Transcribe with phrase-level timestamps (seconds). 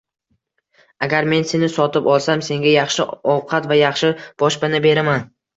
[1.05, 4.13] -Agar men seni sotib olsam, senga yaxshi ovqat va yaxshi
[4.45, 5.33] boshpana beraman.